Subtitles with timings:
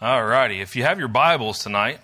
[0.00, 0.60] All righty.
[0.60, 1.98] If you have your Bibles tonight,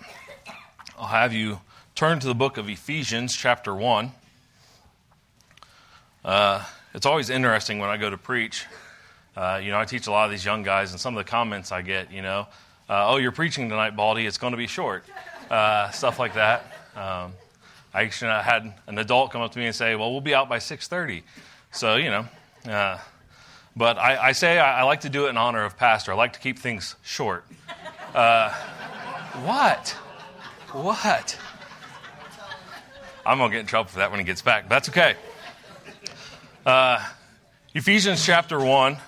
[0.99, 1.61] I'll have you
[1.95, 4.11] turn to the book of Ephesians, chapter 1.
[6.25, 8.67] Uh, it's always interesting when I go to preach.
[9.37, 11.31] Uh, you know, I teach a lot of these young guys, and some of the
[11.31, 12.49] comments I get, you know,
[12.91, 15.05] uh, oh, you're preaching tonight, Baldy, it's going to be short.
[15.49, 16.63] Uh, stuff like that.
[16.97, 17.33] Um,
[17.95, 20.49] I actually had an adult come up to me and say, well, we'll be out
[20.49, 21.23] by 6.30.
[21.71, 22.27] So, you know,
[22.69, 22.99] uh,
[23.77, 26.13] but I, I say I, I, like to do it in honor of pastor.
[26.13, 27.45] I like to keep things short.
[28.15, 28.53] Uh,
[29.43, 29.89] what?
[30.71, 31.37] What?
[33.27, 34.69] I'm going to get in trouble for that when he gets back.
[34.69, 35.17] That's okay.
[36.65, 37.05] Uh,
[37.75, 38.99] Ephesians chapter 1.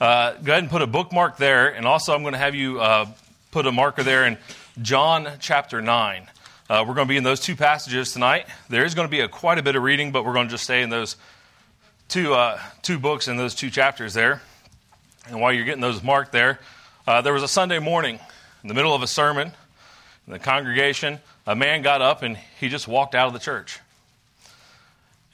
[0.00, 1.68] Uh, go ahead and put a bookmark there.
[1.68, 3.06] And also, I'm going to have you uh,
[3.50, 4.38] put a marker there in
[4.80, 6.26] John chapter 9.
[6.70, 8.46] Uh, we're going to be in those two passages tonight.
[8.70, 10.52] There is going to be a, quite a bit of reading, but we're going to
[10.52, 11.16] just stay in those
[12.08, 14.40] two, uh, two books and those two chapters there.
[15.26, 16.60] And while you're getting those marked there,
[17.06, 18.20] there was a Sunday morning
[18.68, 19.50] in the middle of a sermon
[20.26, 23.80] in the congregation, a man got up and he just walked out of the church.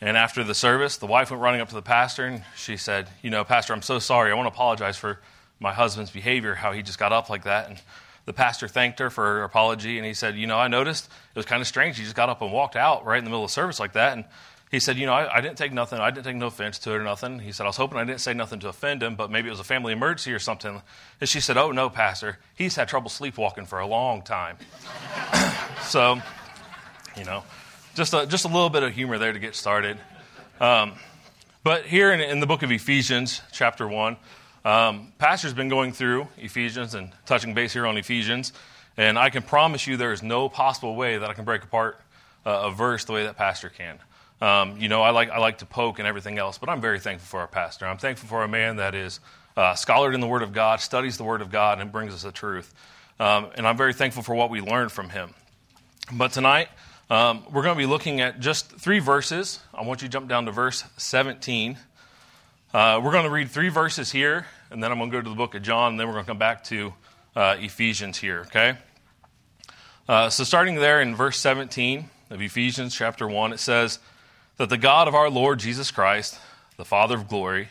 [0.01, 3.09] And after the service, the wife went running up to the pastor and she said,
[3.23, 4.31] You know, Pastor, I'm so sorry.
[4.31, 5.19] I want to apologize for
[5.59, 7.69] my husband's behavior, how he just got up like that.
[7.69, 7.83] And
[8.25, 11.37] the pastor thanked her for her apology and he said, You know, I noticed it
[11.37, 11.99] was kind of strange.
[11.99, 14.13] He just got up and walked out right in the middle of service like that.
[14.13, 14.27] And
[14.75, 16.91] he said, You know, I, I, didn't take nothing, I didn't take no offense to
[16.91, 17.39] it or nothing.
[17.39, 19.53] He said, I was hoping I didn't say nothing to offend him, but maybe it
[19.53, 20.83] was a family emergency or something.
[21.21, 22.39] And she said, Oh, no, Pastor.
[22.57, 24.57] He's had trouble sleepwalking for a long time.
[25.83, 26.21] so,
[27.17, 27.45] you know,
[27.95, 29.97] just a, just a little bit of humor there to get started.
[30.61, 30.95] Um,
[31.63, 34.17] but here in, in, the book of Ephesians, chapter 1,
[34.65, 38.53] um, Pastor's been going through Ephesians and touching base here on Ephesians.
[38.97, 42.01] And I can promise you there is no possible way that I can break apart
[42.45, 44.01] uh, a verse the way that Pastor can.
[44.45, 47.01] Um, you know, I like, I like to poke and everything else, but I'm very
[47.01, 47.87] thankful for our pastor.
[47.87, 49.21] I'm thankful for a man that is
[49.57, 52.25] uh, scholared in the Word of God, studies the Word of God, and brings us
[52.25, 52.75] the truth.
[53.19, 55.33] Um, and I'm very thankful for what we learned from him.
[56.13, 56.69] But tonight,
[57.09, 59.61] um, we're going to be looking at just three verses.
[59.73, 61.79] I want you to jump down to verse 17.
[62.75, 65.31] Uh, we're going to read three verses here, and then I'm going to go to
[65.31, 66.93] the book of John, and then we're going to come back to
[67.35, 68.77] uh, Ephesians here, okay?
[70.07, 74.01] Uh, so, starting there in verse 17 of Ephesians chapter 1, it says,
[74.57, 76.39] that the God of our Lord Jesus Christ,
[76.77, 77.69] the Father of glory,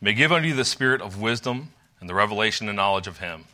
[0.00, 3.44] may give unto you the spirit of wisdom and the revelation and knowledge of him,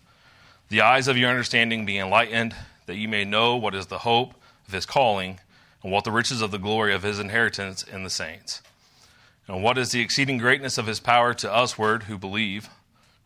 [0.68, 2.54] the eyes of your understanding be enlightened,
[2.86, 4.34] that you may know what is the hope
[4.66, 5.40] of his calling,
[5.82, 8.62] and what the riches of the glory of his inheritance in the saints,
[9.46, 12.68] and what is the exceeding greatness of his power to usward who believe,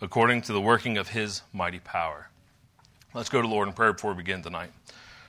[0.01, 2.29] according to the working of his mighty power.
[3.15, 4.71] Let's go to Lord in prayer before we begin tonight.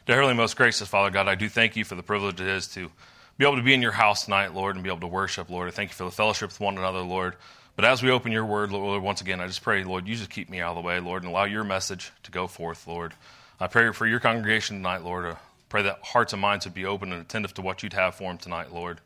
[0.06, 2.68] Dear Heavenly, most gracious Father God, I do thank you for the privilege it is
[2.70, 2.92] to
[3.38, 5.68] be able to be in your house tonight, Lord, and be able to worship, Lord.
[5.68, 7.36] I thank you for the fellowship with one another, Lord.
[7.76, 10.30] But as we open your word, Lord, once again, I just pray, Lord, you just
[10.30, 13.14] keep me out of the way, Lord, and allow your message to go forth, Lord.
[13.60, 15.26] I pray for your congregation tonight, Lord.
[15.26, 15.36] I
[15.68, 18.30] pray that hearts and minds would be open and attentive to what you'd have for
[18.30, 19.02] them tonight, Lord.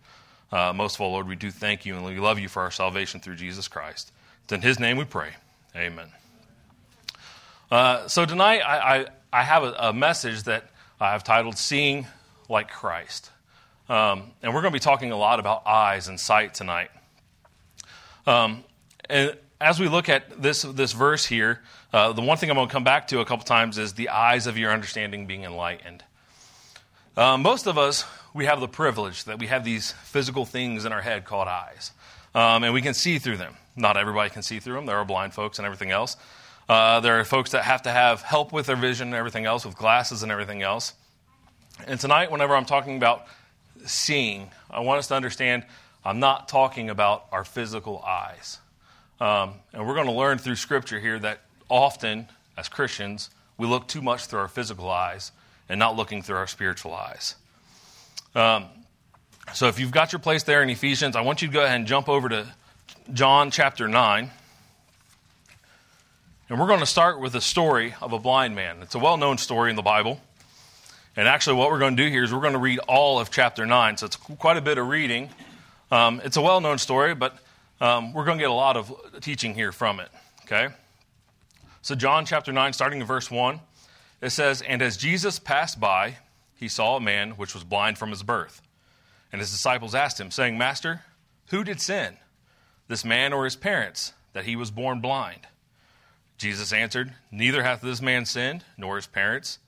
[0.52, 2.72] Uh, most of all, Lord, we do thank you and we love you for our
[2.72, 4.12] salvation through Jesus Christ.
[4.44, 5.32] It's in his name we pray.
[5.76, 6.10] Amen.
[7.72, 10.70] Uh, so tonight, I, I, I have a, a message that
[11.00, 12.08] I've titled Seeing
[12.50, 13.30] Like Christ.
[13.90, 16.92] Um, and we're going to be talking a lot about eyes and sight tonight.
[18.28, 18.64] Um,
[19.10, 21.62] and as we look at this, this verse here,
[21.92, 24.10] uh, the one thing I'm going to come back to a couple times is the
[24.10, 26.04] eyes of your understanding being enlightened.
[27.18, 30.94] Uh, most of us, we have the privilege that we have these physical things in
[30.94, 31.92] our head called eyes,
[32.36, 33.56] um, and we can see through them.
[33.76, 34.86] Not everybody can see through them.
[34.86, 36.16] There are blind folks and everything else.
[36.70, 39.66] Uh, there are folks that have to have help with their vision and everything else,
[39.66, 40.94] with glasses and everything else.
[41.88, 43.26] And tonight, whenever I'm talking about
[43.86, 45.66] seeing, I want us to understand
[46.04, 48.60] I'm not talking about our physical eyes.
[49.20, 53.88] Um, and we're going to learn through Scripture here that often, as Christians, we look
[53.88, 55.32] too much through our physical eyes
[55.68, 57.36] and not looking through our spiritual eyes.
[58.34, 58.66] Um,
[59.54, 61.76] so if you've got your place there in Ephesians, I want you to go ahead
[61.76, 62.48] and jump over to
[63.12, 64.32] John chapter 9.
[66.50, 68.78] And we're going to start with the story of a blind man.
[68.82, 70.22] It's a well known story in the Bible.
[71.20, 73.30] And actually, what we're going to do here is we're going to read all of
[73.30, 73.98] chapter 9.
[73.98, 75.28] So it's quite a bit of reading.
[75.92, 77.38] Um, it's a well known story, but
[77.82, 78.90] um, we're going to get a lot of
[79.20, 80.08] teaching here from it.
[80.46, 80.74] Okay?
[81.82, 83.60] So, John chapter 9, starting in verse 1,
[84.22, 86.20] it says, And as Jesus passed by,
[86.56, 88.62] he saw a man which was blind from his birth.
[89.34, 91.02] And his disciples asked him, saying, Master,
[91.50, 92.16] who did sin,
[92.88, 95.48] this man or his parents, that he was born blind?
[96.38, 99.60] Jesus answered, Neither hath this man sinned, nor his parents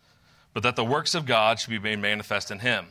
[0.54, 2.88] but that the works of God should be made manifest in him.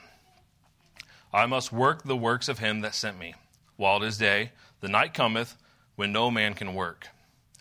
[1.32, 3.34] I must work the works of him that sent me.
[3.76, 5.56] While it is day, the night cometh
[5.96, 7.08] when no man can work.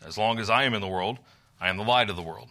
[0.05, 1.19] As long as I am in the world,
[1.59, 2.49] I am the light of the world.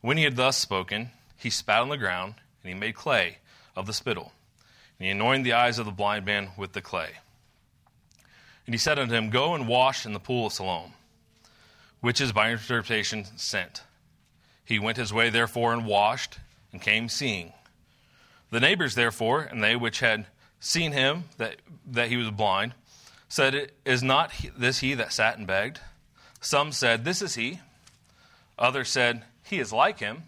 [0.00, 3.38] When he had thus spoken, he spat on the ground, and he made clay
[3.76, 4.32] of the spittle.
[4.98, 7.10] And he anointed the eyes of the blind man with the clay.
[8.66, 10.92] And he said unto him, Go and wash in the pool of Siloam,
[12.00, 13.82] which is by interpretation sent.
[14.64, 16.38] He went his way, therefore, and washed,
[16.72, 17.52] and came seeing.
[18.50, 20.26] The neighbors, therefore, and they which had
[20.60, 22.74] seen him, that, that he was blind,
[23.28, 25.80] said, Is not this he that sat and begged?
[26.40, 27.60] Some said, This is he.
[28.58, 30.24] Others said, He is like him.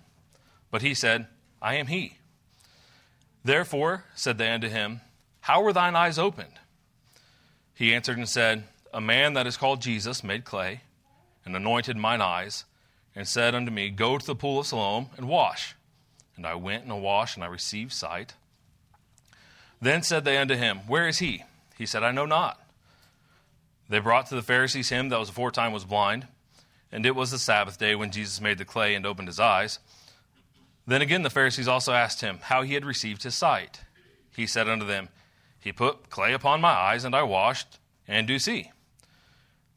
[0.71, 1.27] But he said,
[1.61, 2.19] I am he.
[3.45, 5.03] Therefore said they unto him,
[5.41, 6.59] How were thine eyes opened?
[7.75, 10.81] He answered and said, A man that is called Jesus made clay,
[11.45, 12.65] and anointed mine eyes,
[13.15, 15.75] and said unto me, Go to the pool of Siloam and wash.
[16.37, 18.35] And I went and I washed, and I received sight.
[19.81, 21.45] Then said they unto him, Where is he?
[21.77, 22.61] He said, I know not.
[23.89, 26.27] They brought to the Pharisees him that was aforetime was blind,
[26.91, 29.79] and it was the Sabbath day when Jesus made the clay and opened his eyes.
[30.87, 33.83] Then again the Pharisees also asked him how he had received his sight.
[34.35, 35.09] He said unto them,
[35.61, 37.79] He put clay upon my eyes, and I washed,
[38.09, 38.71] and do see.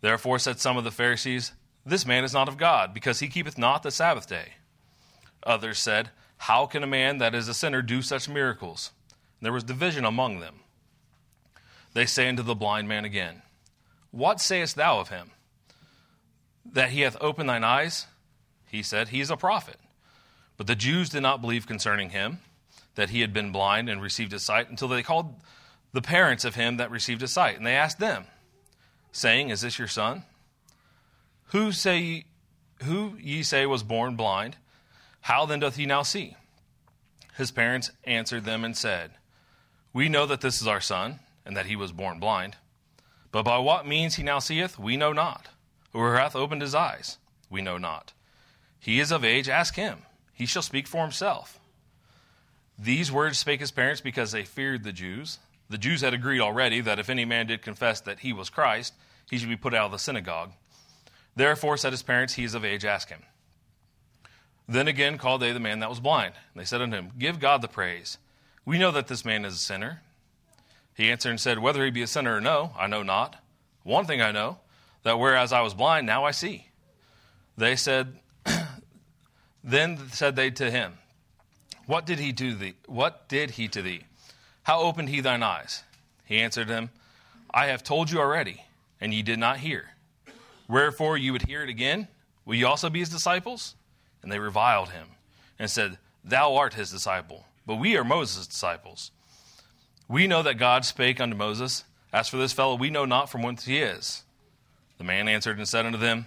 [0.01, 1.54] Therefore said some of the Pharisees,
[1.86, 4.54] This man is not of God, because he keepeth not the Sabbath day.
[5.44, 8.91] Others said, How can a man that is a sinner do such miracles?
[9.39, 10.61] And there was division among them.
[11.93, 13.41] They say unto the blind man again,
[14.11, 15.31] What sayest thou of him?
[16.65, 18.07] That he hath opened thine eyes?
[18.69, 19.77] He said, He is a prophet.
[20.57, 22.39] But the Jews did not believe concerning him
[22.95, 25.35] that he had been blind and received his sight until they called
[25.93, 27.57] the parents of him that received his sight.
[27.57, 28.25] And they asked them,
[29.11, 30.23] saying, Is this your son?
[31.47, 32.25] Who say
[32.83, 34.57] who ye say was born blind?
[35.21, 36.35] How then doth he now see?
[37.37, 39.11] His parents answered them and said,
[39.93, 42.55] We know that this is our son, and that he was born blind.
[43.31, 45.49] But by what means he now seeth, we know not.
[45.93, 47.17] Who hath opened his eyes,
[47.49, 48.13] we know not.
[48.79, 49.99] He is of age, ask him.
[50.33, 51.59] He shall speak for himself.
[52.77, 55.39] These words spake his parents because they feared the Jews.
[55.69, 58.93] The Jews had agreed already that if any man did confess that he was Christ,
[59.29, 60.51] he should be put out of the synagogue.
[61.35, 63.23] Therefore said his parents, He is of age, ask him.
[64.67, 66.33] Then again called they the man that was blind.
[66.53, 68.17] And they said unto him, Give God the praise.
[68.65, 70.01] We know that this man is a sinner.
[70.95, 73.37] He answered and said, Whether he be a sinner or no, I know not.
[73.83, 74.57] One thing I know,
[75.03, 76.67] that whereas I was blind, now I see.
[77.57, 78.19] They said,
[79.63, 80.97] then said they to him,
[81.85, 82.73] What did he do thee?
[82.87, 84.01] What did he to thee?
[84.63, 85.83] How opened he thine eyes?
[86.25, 86.89] He answered them,
[87.49, 88.65] I have told you already,
[88.99, 89.91] and ye did not hear.
[90.67, 92.09] Wherefore you would hear it again?
[92.43, 93.75] Will ye also be his disciples?
[94.27, 95.07] And they reviled him,
[95.57, 99.12] and said, Thou art his disciple, but we are Moses' disciples.
[100.09, 103.41] We know that God spake unto Moses, As for this fellow, we know not from
[103.41, 104.24] whence he is.
[104.97, 106.25] The man answered and said unto them,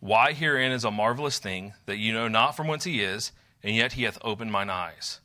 [0.00, 3.32] why herein is a marvelous thing, that you know not from whence he is,
[3.62, 5.20] and yet he hath opened mine eyes.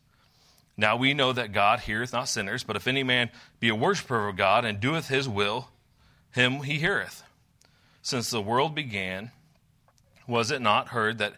[0.78, 3.30] Now we know that God heareth not sinners, but if any man
[3.60, 5.68] be a worshipper of God, and doeth his will,
[6.32, 7.24] him he heareth.
[8.02, 9.32] Since the world began,
[10.28, 11.36] was it not heard that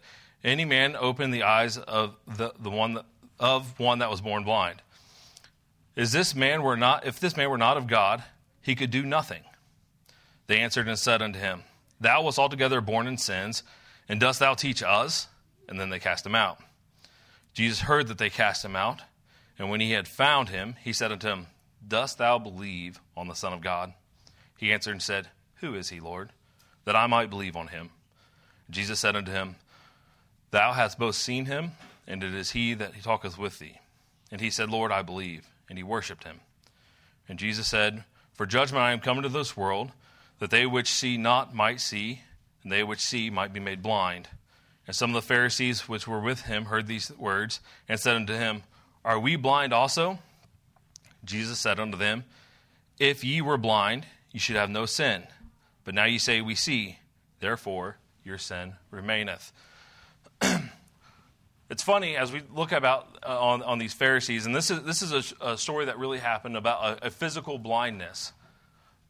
[0.47, 3.05] any man opened the eyes of the, the one that,
[3.39, 4.81] of one that was born blind?
[5.95, 8.23] Is this man were not if this man were not of God,
[8.61, 9.43] he could do nothing.
[10.47, 11.63] They answered and said unto him,
[11.99, 13.63] Thou wast altogether born in sins,
[14.07, 15.27] and dost thou teach us?
[15.67, 16.59] And then they cast him out.
[17.53, 19.01] Jesus heard that they cast him out,
[19.59, 21.47] and when he had found him, he said unto him,
[21.85, 23.93] Dost thou believe on the Son of God?
[24.57, 26.31] He answered and said, Who is he, Lord?
[26.85, 27.89] That I might believe on him.
[28.69, 29.55] Jesus said unto him,
[30.51, 31.71] Thou hast both seen him,
[32.07, 33.79] and it is he that he talketh with thee.
[34.31, 35.47] And he said, Lord, I believe.
[35.69, 36.39] And he worshipped him.
[37.27, 39.91] And Jesus said, For judgment I am come into this world
[40.39, 42.21] that they which see not might see,
[42.63, 44.29] and they which see might be made blind.
[44.85, 48.33] And some of the Pharisees which were with him heard these words, and said unto
[48.33, 48.63] him,
[49.03, 50.19] Are we blind also?
[51.25, 52.23] Jesus said unto them,
[52.99, 55.23] If ye were blind, ye should have no sin.
[55.83, 56.99] But now ye say, We see,
[57.39, 59.51] therefore your sin remaineth.
[61.69, 65.01] it's funny as we look about uh, on, on these Pharisees, and this is, this
[65.01, 68.33] is a, a story that really happened about a, a physical blindness.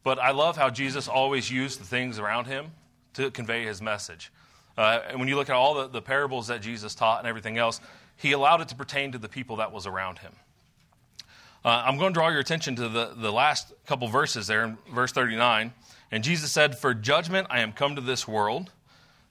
[0.03, 2.71] But I love how Jesus always used the things around him
[3.15, 4.31] to convey his message.
[4.77, 7.57] Uh, and when you look at all the, the parables that Jesus taught and everything
[7.57, 7.81] else,
[8.15, 10.33] he allowed it to pertain to the people that was around him.
[11.65, 14.77] Uh, I'm going to draw your attention to the, the last couple verses there in
[14.93, 15.73] verse 39.
[16.11, 18.71] And Jesus said, For judgment I am come to this world,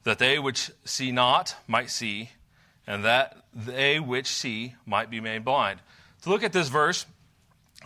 [0.07, 2.31] that they which see not might see,
[2.87, 5.81] and that they which see might be made blind.
[6.23, 7.07] To look at this verse,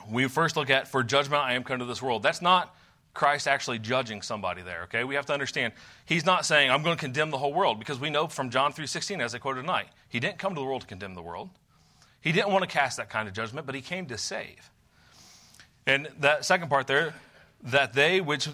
[0.06, 2.22] we first look at, For judgment I am come to this world.
[2.22, 2.76] That's not
[3.14, 5.02] Christ actually judging somebody there, okay?
[5.02, 5.72] We have to understand
[6.04, 8.74] he's not saying I'm going to condemn the whole world because we know from John
[8.74, 11.48] 3:16 as I quoted tonight, he didn't come to the world to condemn the world.
[12.20, 14.70] He didn't want to cast that kind of judgment, but he came to save.
[15.86, 17.14] And that second part there,
[17.62, 18.46] that they which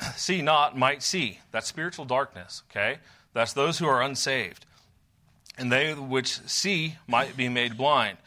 [0.16, 1.40] see not might see.
[1.50, 2.98] That's spiritual darkness, okay?
[3.32, 4.66] That's those who are unsaved.
[5.58, 8.18] And they which see might be made blind.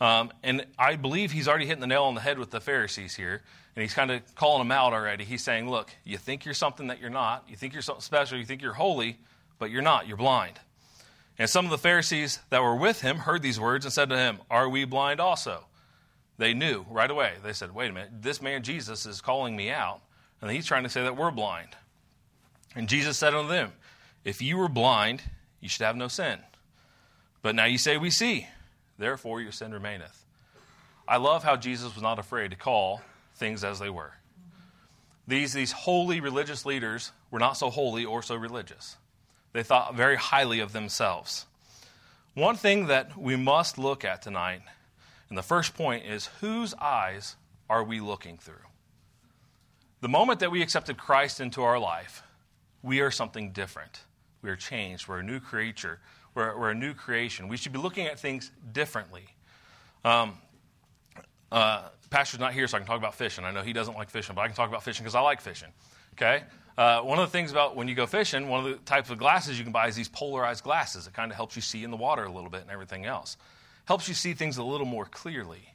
[0.00, 3.14] Um, and I believe he's already hitting the nail on the head with the Pharisees
[3.14, 3.40] here.
[3.74, 5.24] And he's kind of calling them out already.
[5.24, 7.44] He's saying, Look, you think you're something that you're not.
[7.48, 8.36] You think you're something special.
[8.36, 9.16] You think you're holy,
[9.58, 10.06] but you're not.
[10.06, 10.58] You're blind.
[11.38, 14.18] And some of the Pharisees that were with him heard these words and said to
[14.18, 15.64] him, Are we blind also?
[16.36, 17.34] They knew right away.
[17.42, 20.02] They said, Wait a minute, this man Jesus is calling me out.
[20.42, 21.68] And he's trying to say that we're blind.
[22.74, 23.72] And Jesus said unto them,
[24.24, 25.22] If you were blind,
[25.60, 26.40] you should have no sin.
[27.40, 28.48] But now you say, We see
[28.98, 30.24] therefore your sin remaineth.
[31.06, 33.00] I love how Jesus was not afraid to call
[33.36, 34.12] things as they were.
[35.26, 38.96] These, these holy religious leaders were not so holy or so religious.
[39.52, 41.46] They thought very highly of themselves.
[42.34, 44.62] One thing that we must look at tonight,
[45.28, 47.36] and the first point is whose eyes
[47.68, 48.56] are we looking through?
[50.02, 52.24] The moment that we accepted Christ into our life,
[52.82, 54.00] we are something different.
[54.42, 55.06] We are changed.
[55.06, 56.00] We're a new creature.
[56.34, 57.46] We're, we're a new creation.
[57.46, 59.26] We should be looking at things differently.
[60.04, 60.34] Um,
[61.52, 63.44] uh, Pastor's not here, so I can talk about fishing.
[63.44, 65.40] I know he doesn't like fishing, but I can talk about fishing because I like
[65.40, 65.68] fishing.
[66.14, 66.42] Okay?
[66.76, 69.18] Uh, one of the things about when you go fishing, one of the types of
[69.18, 71.06] glasses you can buy is these polarized glasses.
[71.06, 73.36] It kind of helps you see in the water a little bit and everything else.
[73.84, 75.74] Helps you see things a little more clearly.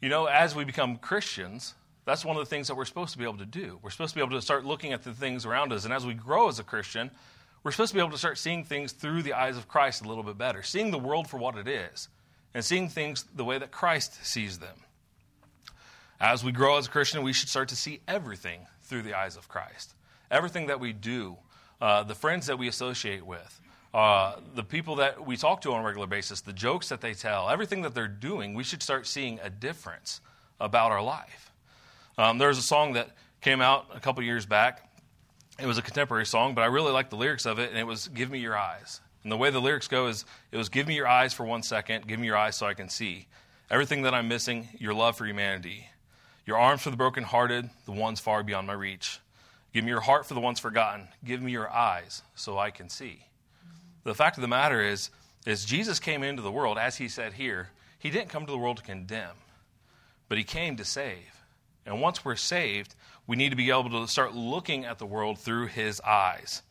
[0.00, 1.74] You know, as we become Christians,
[2.08, 3.78] that's one of the things that we're supposed to be able to do.
[3.82, 5.84] We're supposed to be able to start looking at the things around us.
[5.84, 7.10] And as we grow as a Christian,
[7.62, 10.08] we're supposed to be able to start seeing things through the eyes of Christ a
[10.08, 12.08] little bit better, seeing the world for what it is,
[12.54, 14.76] and seeing things the way that Christ sees them.
[16.20, 19.36] As we grow as a Christian, we should start to see everything through the eyes
[19.36, 19.94] of Christ.
[20.30, 21.36] Everything that we do,
[21.80, 23.60] uh, the friends that we associate with,
[23.94, 27.14] uh, the people that we talk to on a regular basis, the jokes that they
[27.14, 30.20] tell, everything that they're doing, we should start seeing a difference
[30.60, 31.47] about our life.
[32.18, 34.88] Um, there's a song that came out a couple years back
[35.58, 37.86] it was a contemporary song, but I really liked the lyrics of it, and it
[37.86, 39.00] was Give Me Your Eyes.
[39.24, 41.62] And the way the lyrics go is it was Give me your eyes for one
[41.62, 43.26] second, give me your eyes so I can see.
[43.68, 45.88] Everything that I'm missing, your love for humanity.
[46.46, 49.18] Your arms for the brokenhearted, the ones far beyond my reach.
[49.74, 51.08] Give me your heart for the ones forgotten.
[51.24, 53.26] Give me your eyes so I can see.
[54.04, 55.10] The fact of the matter is,
[55.44, 58.58] is Jesus came into the world, as he said here, he didn't come to the
[58.58, 59.36] world to condemn,
[60.28, 61.37] but he came to save.
[61.88, 62.94] And once we're saved,
[63.26, 66.62] we need to be able to start looking at the world through his eyes.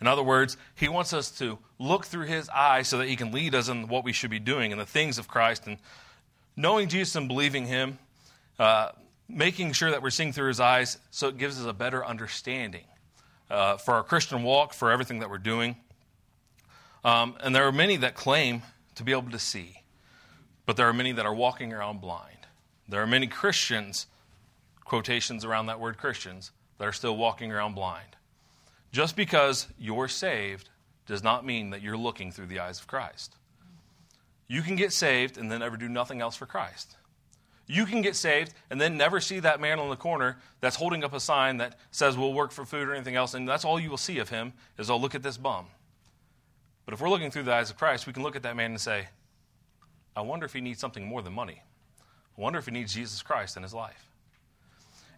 [0.00, 3.32] In other words, he wants us to look through his eyes so that he can
[3.32, 5.66] lead us in what we should be doing and the things of Christ.
[5.66, 5.78] And
[6.54, 7.98] knowing Jesus and believing him,
[8.58, 8.90] uh,
[9.26, 12.84] making sure that we're seeing through his eyes so it gives us a better understanding
[13.50, 15.76] uh, for our Christian walk, for everything that we're doing.
[17.04, 18.62] Um, and there are many that claim
[18.96, 19.82] to be able to see,
[20.66, 22.33] but there are many that are walking around blind.
[22.88, 24.06] There are many Christians
[24.84, 28.16] quotations around that word Christians that are still walking around blind.
[28.92, 30.68] Just because you're saved
[31.06, 33.36] does not mean that you're looking through the eyes of Christ.
[34.46, 36.96] You can get saved and then never do nothing else for Christ.
[37.66, 41.02] You can get saved and then never see that man on the corner that's holding
[41.02, 43.80] up a sign that says we'll work for food or anything else, and that's all
[43.80, 45.66] you will see of him is, oh, look at this bum.
[46.84, 48.72] But if we're looking through the eyes of Christ, we can look at that man
[48.72, 49.08] and say,
[50.14, 51.62] I wonder if he needs something more than money.
[52.36, 54.08] Wonder if he needs Jesus Christ in his life.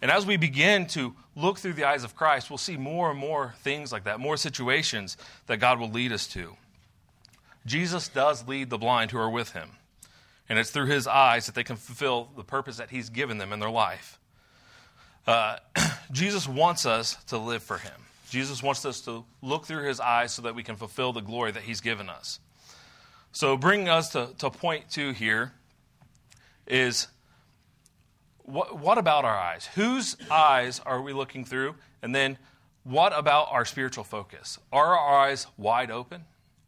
[0.03, 3.19] And as we begin to look through the eyes of Christ, we'll see more and
[3.19, 6.57] more things like that, more situations that God will lead us to.
[7.65, 9.71] Jesus does lead the blind who are with him,
[10.49, 13.53] and it's through his eyes that they can fulfill the purpose that he's given them
[13.53, 14.19] in their life.
[15.27, 15.57] Uh,
[16.13, 17.93] Jesus wants us to live for him.
[18.29, 21.53] Jesus wants us to look through his eyes so that we can fulfill the glory
[21.53, 22.39] that he's given us.
[23.33, 25.53] So, bringing us to, to point two here
[26.67, 27.09] is
[28.43, 29.69] what, what about our eyes?
[29.75, 31.75] Whose eyes are we looking through?
[32.03, 32.39] And then
[32.85, 34.59] what about our spiritual focus?
[34.73, 36.25] Are our eyes wide open?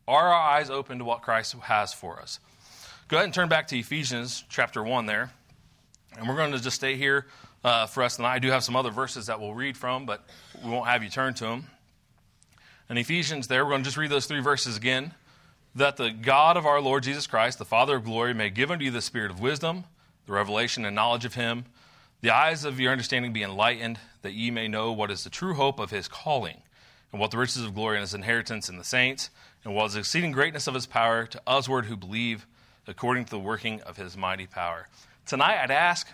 [0.07, 2.40] Are our eyes open to what Christ has for us?
[3.09, 5.31] Go ahead and turn back to Ephesians chapter 1 there.
[6.19, 7.26] And we're going to just stay here
[7.62, 8.35] uh, for us tonight.
[8.35, 10.26] I do have some other verses that we'll read from, but
[10.64, 11.67] we won't have you turn to them.
[12.90, 15.14] In Ephesians, there, we're going to just read those three verses again.
[15.75, 18.84] That the God of our Lord Jesus Christ, the Father of glory, may give unto
[18.84, 19.84] you the spirit of wisdom
[20.28, 21.64] the revelation and knowledge of him,
[22.20, 25.54] the eyes of your understanding be enlightened, that ye may know what is the true
[25.54, 26.60] hope of his calling,
[27.10, 29.30] and what the riches of glory and his inheritance in the saints,
[29.64, 32.46] and what is the exceeding greatness of his power to usward who believe,
[32.87, 34.87] according to the working of his mighty power.
[35.25, 36.06] Tonight, I'd ask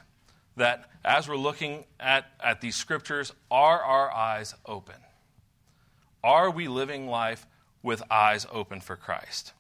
[0.57, 4.95] that as we're looking at, at these scriptures, are our eyes open?
[6.23, 7.47] Are we living life
[7.85, 9.53] with eyes open for Christ?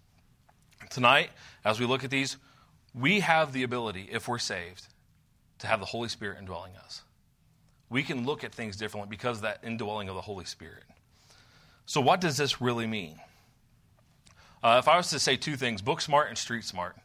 [0.90, 1.30] Tonight,
[1.64, 2.36] as we look at these,
[2.92, 4.88] we have the ability, if we're saved,
[5.60, 7.02] to have the Holy Spirit indwelling us.
[7.88, 10.82] We can look at things differently because of that indwelling of the Holy Spirit.
[11.86, 13.20] So, what does this really mean?
[14.62, 16.96] Uh, if I was to say two things, book smart and street smart,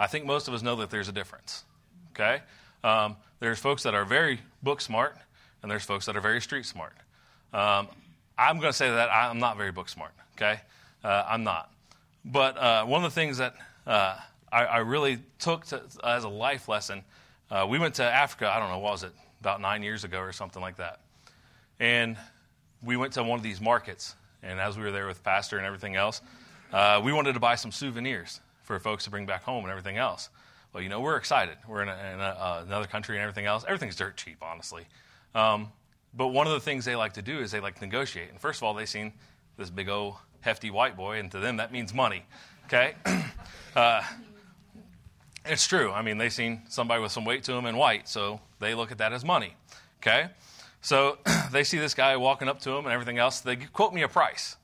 [0.00, 1.64] I think most of us know that there's a difference.
[2.12, 2.40] Okay?
[2.82, 5.16] Um, there's folks that are very book smart,
[5.62, 6.94] and there's folks that are very street smart.
[7.52, 7.88] Um,
[8.38, 10.12] I'm going to say that I'm not very book smart.
[10.36, 10.60] Okay?
[11.04, 11.72] Uh, I'm not.
[12.24, 13.54] But uh, one of the things that
[13.86, 14.16] uh,
[14.50, 17.02] I, I, really took to, as a life lesson,
[17.50, 20.20] uh, we went to Africa, I don't know, what was it, about nine years ago
[20.20, 21.00] or something like that.
[21.80, 22.16] And
[22.82, 24.14] we went to one of these markets.
[24.42, 26.20] And as we were there with Pastor and everything else,
[26.72, 29.96] uh, we wanted to buy some souvenirs for folks to bring back home and everything
[29.96, 30.30] else.
[30.72, 31.56] Well, you know, we're excited.
[31.68, 33.64] We're in, a, in a, uh, another country and everything else.
[33.66, 34.86] Everything's dirt cheap, honestly.
[35.34, 35.70] Um,
[36.14, 38.30] but one of the things they like to do is they like to negotiate.
[38.30, 39.12] And first of all, they seen
[39.56, 42.24] this big old hefty white boy, and to them that means money.
[42.66, 42.94] Okay?
[43.76, 44.02] uh,
[45.44, 45.90] it's true.
[45.90, 48.92] I mean, they seen somebody with some weight to them in white, so they look
[48.92, 49.54] at that as money.
[50.00, 50.28] Okay?
[50.80, 51.18] So
[51.52, 53.40] they see this guy walking up to them and everything else.
[53.40, 54.56] They quote me a price.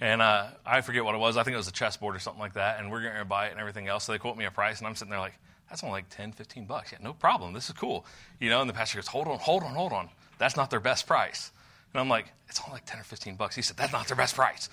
[0.00, 1.36] And uh, I forget what it was.
[1.36, 2.80] I think it was a chessboard or something like that.
[2.80, 4.04] And we're going to buy it and everything else.
[4.04, 4.78] So they quote me a price.
[4.78, 5.34] And I'm sitting there like,
[5.68, 6.92] that's only like 10, 15 bucks.
[6.92, 7.52] Yeah, no problem.
[7.52, 8.06] This is cool.
[8.38, 10.08] You know, and the pastor goes, hold on, hold on, hold on.
[10.40, 11.52] That's not their best price.
[11.92, 13.54] And I'm like, it's only like 10 or 15 bucks.
[13.54, 14.70] He said, that's not their best price.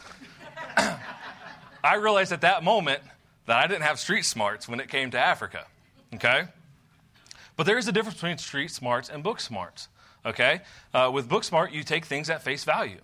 [1.83, 3.01] I realized at that moment
[3.47, 5.65] that I didn't have street smarts when it came to Africa.
[6.15, 6.45] Okay?
[7.57, 9.89] But there is a difference between street smarts and book smarts.
[10.25, 10.61] Okay?
[10.93, 13.01] Uh, with book smart, you take things at face value.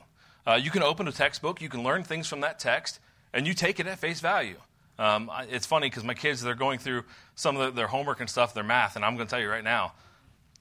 [0.47, 2.99] Uh, you can open a textbook, you can learn things from that text,
[3.33, 4.57] and you take it at face value.
[4.97, 7.03] Um, it's funny because my kids, they're going through
[7.35, 9.49] some of the, their homework and stuff, their math, and I'm going to tell you
[9.49, 9.91] right now,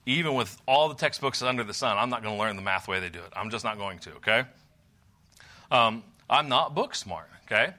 [0.05, 2.87] even with all the textbooks under the sun, I'm not going to learn the math
[2.87, 3.31] way they do it.
[3.35, 4.43] I'm just not going to, okay?
[5.71, 7.73] Um, I'm not book smart, okay?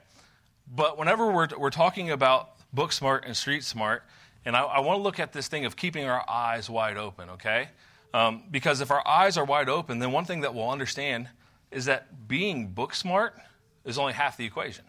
[0.73, 4.03] But whenever we're, we're talking about book smart and street smart,
[4.45, 7.29] and I, I want to look at this thing of keeping our eyes wide open,
[7.31, 7.69] okay?
[8.13, 11.27] Um, because if our eyes are wide open, then one thing that we'll understand
[11.71, 13.35] is that being book smart
[13.83, 14.85] is only half the equation.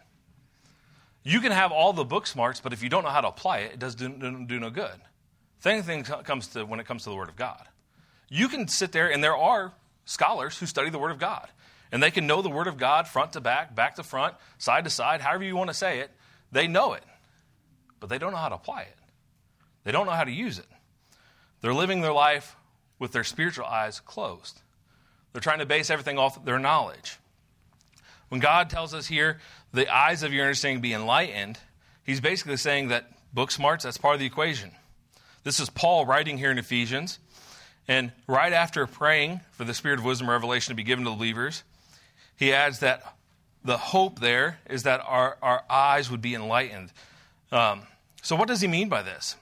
[1.23, 3.59] You can have all the book smarts, but if you don't know how to apply
[3.59, 4.95] it, it does do, do, do no good.
[5.59, 7.67] Same thing comes to when it comes to the Word of God.
[8.29, 9.73] You can sit there, and there are
[10.05, 11.47] scholars who study the Word of God,
[11.91, 14.83] and they can know the Word of God front to back, back to front, side
[14.83, 16.11] to side, however you want to say it.
[16.51, 17.03] They know it,
[17.99, 18.95] but they don't know how to apply it.
[19.83, 20.67] They don't know how to use it.
[21.61, 22.55] They're living their life
[22.99, 24.61] with their spiritual eyes closed.
[25.31, 27.17] They're trying to base everything off their knowledge.
[28.29, 29.39] When God tells us here,
[29.73, 31.57] the eyes of your understanding be enlightened,
[32.03, 34.71] he's basically saying that book smarts, that's part of the equation.
[35.47, 37.19] This is Paul writing here in Ephesians.
[37.87, 41.11] And right after praying for the spirit of wisdom and revelation to be given to
[41.11, 41.63] the believers,
[42.35, 43.15] he adds that
[43.63, 46.91] the hope there is that our, our eyes would be enlightened.
[47.49, 47.83] Um,
[48.21, 49.37] so, what does he mean by this?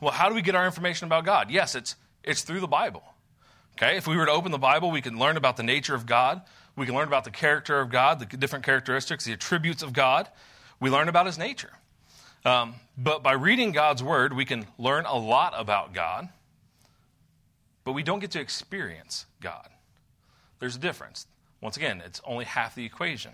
[0.00, 1.52] Well, how do we get our information about God?
[1.52, 3.04] Yes, it's, it's through the Bible.
[3.78, 6.04] Okay, if we were to open the Bible, we can learn about the nature of
[6.04, 6.42] God.
[6.74, 10.28] We can learn about the character of God, the different characteristics, the attributes of God.
[10.80, 11.70] We learn about his nature.
[12.44, 16.28] Um, but by reading God's word, we can learn a lot about God,
[17.84, 19.68] but we don't get to experience God.
[20.58, 21.26] There's a difference.
[21.60, 23.32] Once again, it's only half the equation.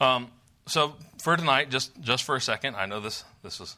[0.00, 0.30] Um,
[0.66, 3.76] so for tonight, just, just for a second, I know this, this is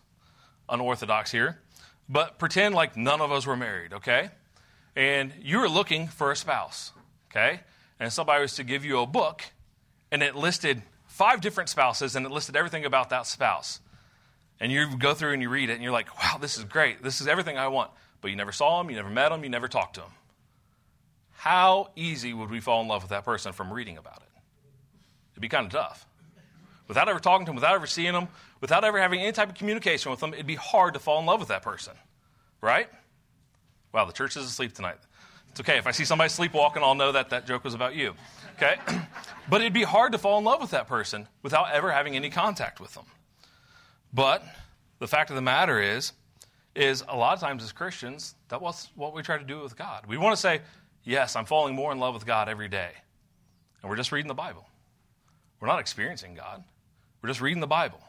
[0.69, 1.61] unorthodox here,
[2.09, 4.31] but pretend like none of us were married, okay?
[4.97, 6.93] And you were looking for a spouse,
[7.31, 7.61] okay?
[8.01, 9.45] And somebody was to give you a book,
[10.11, 10.83] and it listed
[11.19, 13.81] five different spouses, and it listed everything about that spouse.
[14.61, 17.03] And you go through and you read it, and you're like, wow, this is great.
[17.03, 17.91] This is everything I want.
[18.21, 20.11] But you never saw them, you never met them, you never talked to them.
[21.33, 24.41] How easy would we fall in love with that person from reading about it?
[25.33, 26.07] It'd be kind of tough.
[26.87, 28.29] Without ever talking to them, without ever seeing them,
[28.61, 31.27] without ever having any type of communication with them, it'd be hard to fall in
[31.27, 31.95] love with that person.
[32.61, 32.89] Right?
[33.93, 34.99] Wow, the church is asleep tonight.
[35.51, 35.79] It's okay.
[35.79, 38.15] If I see somebody sleepwalking, I'll know that that joke was about you.
[38.57, 38.77] Okay?
[39.49, 42.31] but it'd be hard to fall in love with that person without ever having any
[42.31, 43.05] contact with them.
[44.13, 44.45] But
[44.99, 46.13] the fact of the matter is,
[46.75, 49.77] is a lot of times as Christians, that was what we try to do with
[49.77, 50.07] God.
[50.07, 50.61] We want to say,
[51.05, 52.91] yes, I'm falling more in love with God every day.
[53.83, 54.67] And we're just reading the Bible.
[55.61, 56.63] We're not experiencing God.
[57.23, 58.01] We're just reading the Bible.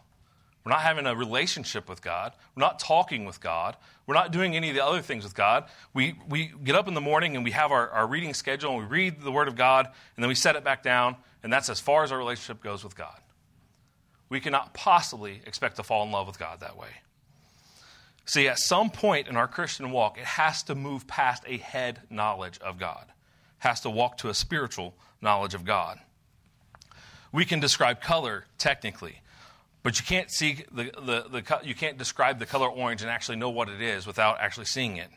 [0.63, 2.33] We're not having a relationship with God.
[2.55, 3.77] We're not talking with God.
[4.05, 5.65] We're not doing any of the other things with God.
[5.93, 8.79] We, we get up in the morning and we have our, our reading schedule and
[8.79, 11.69] we read the Word of God and then we set it back down, and that's
[11.69, 13.19] as far as our relationship goes with God.
[14.29, 16.89] We cannot possibly expect to fall in love with God that way.
[18.25, 22.01] See, at some point in our Christian walk, it has to move past a head
[22.11, 25.99] knowledge of God, it has to walk to a spiritual knowledge of God.
[27.31, 29.21] We can describe color technically,
[29.83, 33.37] but you can't see the, the, the, you can't describe the color orange and actually
[33.37, 35.09] know what it is without actually seeing it.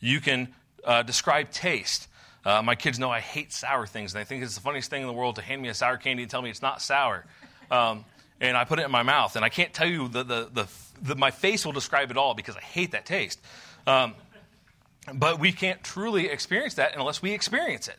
[0.00, 0.48] You can
[0.84, 2.08] uh, describe taste.
[2.44, 5.02] Uh, my kids know I hate sour things, and they think it's the funniest thing
[5.02, 7.26] in the world to hand me a sour candy and tell me it's not sour.
[7.70, 8.04] Um,
[8.40, 10.66] and I put it in my mouth, and I can't tell you the, the, the,
[11.02, 13.38] the my face will describe it all because I hate that taste.
[13.86, 14.14] Um,
[15.12, 17.98] but we can't truly experience that unless we experience it.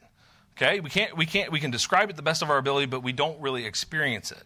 [0.57, 3.01] Okay, we can't we can't we can describe it the best of our ability, but
[3.01, 4.43] we don't really experience it.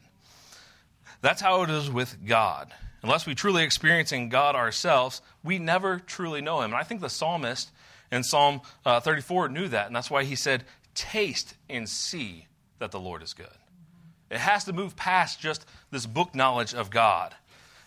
[1.25, 2.71] That's how it is with God.
[3.01, 6.65] Unless we truly experiencing God ourselves, we never truly know Him.
[6.65, 7.71] And I think the psalmist
[8.11, 12.45] in Psalm uh, 34 knew that, and that's why he said, "Taste and see
[12.77, 13.47] that the Lord is good."
[14.29, 17.33] It has to move past just this book knowledge of God.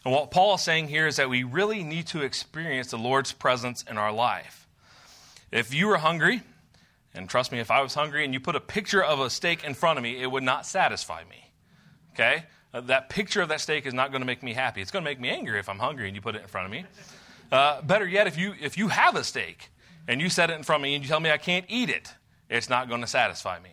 [0.04, 3.30] And what Paul is saying here is that we really need to experience the Lord's
[3.30, 4.66] presence in our life.
[5.52, 6.42] If you were hungry,
[7.14, 9.62] and trust me, if I was hungry and you put a picture of a steak
[9.62, 11.52] in front of me, it would not satisfy me.
[12.14, 12.42] Okay?
[12.72, 14.82] Uh, that picture of that steak is not going to make me happy.
[14.82, 16.66] It's going to make me angry if I'm hungry and you put it in front
[16.66, 16.84] of me.
[17.50, 19.70] Uh, better yet, if you, if you have a steak
[20.06, 21.88] and you set it in front of me and you tell me I can't eat
[21.88, 22.12] it,
[22.50, 23.70] it's not going to satisfy me.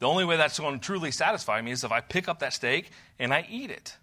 [0.00, 2.52] The only way that's going to truly satisfy me is if I pick up that
[2.52, 3.96] steak and I eat it.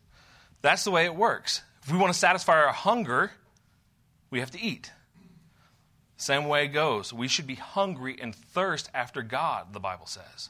[0.61, 1.61] That's the way it works.
[1.83, 3.31] If we want to satisfy our hunger,
[4.29, 4.91] we have to eat.
[6.15, 7.11] Same way it goes.
[7.11, 10.49] We should be hungry and thirst after God, the Bible says.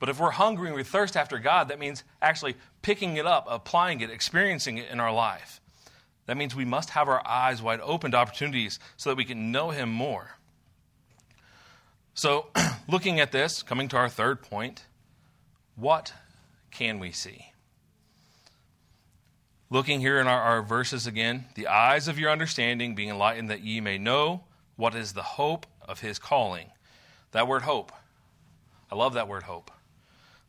[0.00, 3.46] But if we're hungry and we thirst after God, that means actually picking it up,
[3.48, 5.60] applying it, experiencing it in our life.
[6.26, 9.52] That means we must have our eyes wide open to opportunities so that we can
[9.52, 10.36] know Him more.
[12.14, 12.46] So,
[12.88, 14.86] looking at this, coming to our third point,
[15.76, 16.14] what
[16.70, 17.52] can we see?
[19.68, 23.62] Looking here in our, our, verses again, the eyes of your understanding being enlightened that
[23.62, 24.44] ye may know
[24.76, 26.70] what is the hope of his calling.
[27.32, 27.92] That word hope,
[28.90, 29.70] I love that word hope.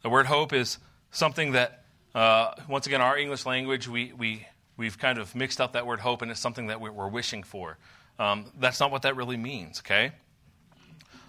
[0.01, 0.79] The word hope is
[1.11, 1.83] something that,
[2.15, 5.99] uh, once again, our English language, we, we, we've kind of mixed up that word
[5.99, 7.77] hope and it's something that we're, wishing for.
[8.17, 10.11] Um, that's not what that really means, okay?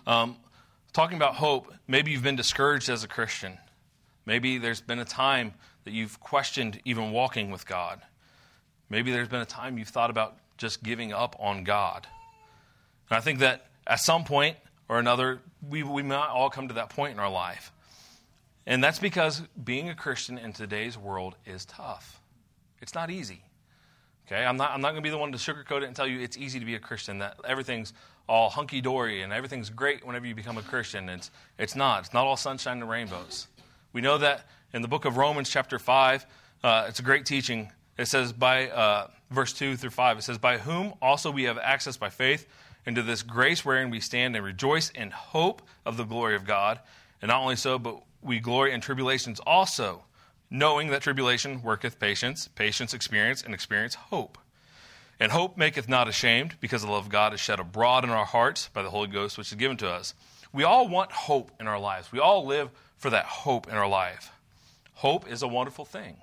[0.06, 0.36] Um,
[0.92, 3.58] talking about hope, maybe you've been discouraged as a Christian.
[4.24, 5.52] Maybe there's been a time
[5.84, 8.00] that you've questioned even walking with God.
[8.88, 12.06] Maybe there's been a time you've thought about just giving up on God.
[13.10, 14.56] And I think that at some point
[14.88, 17.71] or another, we, we might all come to that point in our life.
[18.66, 22.20] And that's because being a Christian in today's world is tough.
[22.80, 23.42] It's not easy.
[24.26, 26.06] Okay, I'm not, I'm not going to be the one to sugarcoat it and tell
[26.06, 27.92] you it's easy to be a Christian, that everything's
[28.28, 31.08] all hunky dory and everything's great whenever you become a Christian.
[31.08, 32.04] It's, it's not.
[32.04, 33.48] It's not all sunshine and rainbows.
[33.92, 36.26] We know that in the book of Romans, chapter 5,
[36.62, 37.70] uh, it's a great teaching.
[37.98, 41.58] It says, by uh, verse 2 through 5, it says, By whom also we have
[41.58, 42.46] access by faith
[42.86, 46.78] into this grace wherein we stand and rejoice in hope of the glory of God.
[47.20, 50.04] And not only so, but we glory in tribulations also,
[50.50, 54.38] knowing that tribulation worketh patience, patience experience, and experience hope.
[55.18, 58.24] And hope maketh not ashamed, because the love of God is shed abroad in our
[58.24, 60.14] hearts by the Holy Ghost, which is given to us.
[60.52, 62.12] We all want hope in our lives.
[62.12, 64.30] We all live for that hope in our life.
[64.94, 66.16] Hope is a wonderful thing.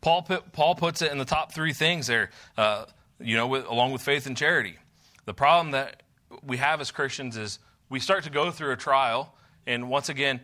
[0.00, 2.84] Paul, Paul puts it in the top three things there, uh,
[3.18, 4.76] you know, with, along with faith and charity.
[5.24, 6.02] The problem that
[6.42, 9.34] we have as Christians is we start to go through a trial,
[9.66, 10.40] and once again,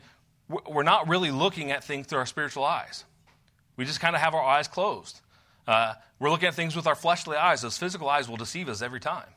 [0.48, 3.04] we're not really looking at things through our spiritual eyes.
[3.76, 5.20] We just kind of have our eyes closed.
[5.66, 7.62] Uh, we're looking at things with our fleshly eyes.
[7.62, 9.28] Those physical eyes will deceive us every time.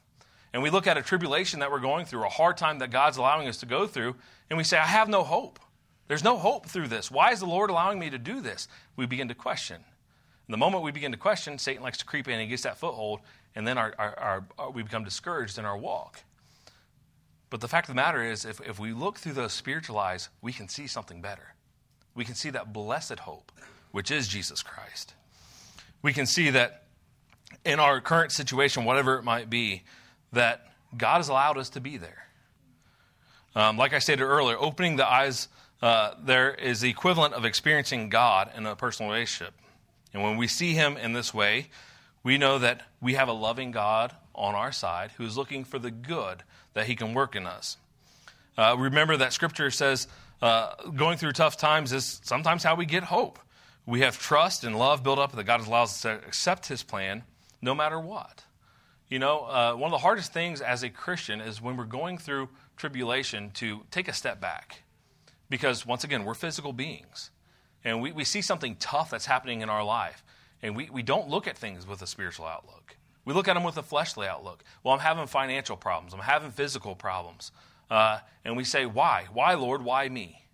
[0.53, 3.17] And we look at a tribulation that we're going through, a hard time that God's
[3.17, 4.15] allowing us to go through,
[4.49, 5.59] and we say, I have no hope.
[6.07, 7.09] There's no hope through this.
[7.09, 8.67] Why is the Lord allowing me to do this?
[8.95, 9.77] We begin to question.
[10.47, 12.77] And the moment we begin to question, Satan likes to creep in and gets that
[12.77, 13.21] foothold,
[13.55, 16.19] and then our, our, our, we become discouraged in our walk.
[17.53, 20.29] But the fact of the matter is, if, if we look through those spiritual eyes,
[20.41, 21.53] we can see something better.
[22.15, 23.51] We can see that blessed hope,
[23.91, 25.13] which is Jesus Christ.
[26.01, 26.85] We can see that
[27.63, 29.83] in our current situation, whatever it might be,
[30.31, 30.65] that
[30.97, 32.25] God has allowed us to be there.
[33.53, 35.47] Um, like I stated earlier, opening the eyes
[35.79, 39.53] uh, there is the equivalent of experiencing God in a personal relationship.
[40.11, 41.69] And when we see Him in this way,
[42.23, 45.77] we know that we have a loving God on our side who is looking for
[45.77, 46.41] the good
[46.73, 47.77] that he can work in us.
[48.57, 50.07] Uh, remember that scripture says
[50.41, 53.39] uh, going through tough times is sometimes how we get hope.
[53.85, 57.23] We have trust and love built up that God allows us to accept his plan
[57.61, 58.43] no matter what.
[59.09, 62.17] You know, uh, one of the hardest things as a Christian is when we're going
[62.17, 64.83] through tribulation to take a step back.
[65.49, 67.29] Because once again, we're physical beings.
[67.83, 70.23] And we, we see something tough that's happening in our life
[70.63, 72.95] And we, we don't look at things with a spiritual outlook.
[73.25, 74.63] We look at them with a fleshly outlook.
[74.83, 76.13] Well, I'm having financial problems.
[76.13, 77.51] I'm having physical problems.
[77.89, 79.27] Uh, and we say, Why?
[79.31, 79.83] Why, Lord?
[79.83, 80.45] Why me?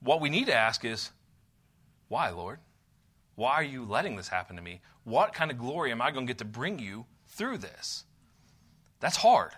[0.00, 1.10] What we need to ask is,
[2.08, 2.58] Why, Lord?
[3.34, 4.80] Why are you letting this happen to me?
[5.04, 8.04] What kind of glory am I going to get to bring you through this?
[9.00, 9.52] That's hard.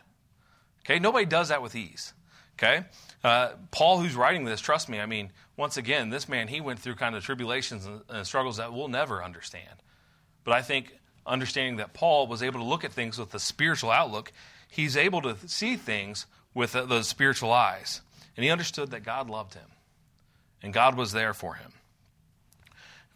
[0.85, 0.99] Okay?
[0.99, 2.13] Nobody does that with ease.
[2.59, 2.85] Okay?
[3.25, 6.79] Uh, Paul, who's writing this, trust me, I mean, once again, this man, he went
[6.79, 9.83] through kind of tribulations and, and struggles that we'll never understand.
[10.45, 10.97] But I think
[11.27, 14.33] understanding that Paul was able to look at things with a spiritual outlook,
[14.69, 18.01] he's able to see things with those spiritual eyes.
[18.37, 19.69] And he understood that God loved him,
[20.63, 21.73] and God was there for him.